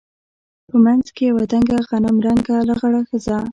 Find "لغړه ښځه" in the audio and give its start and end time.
2.69-3.37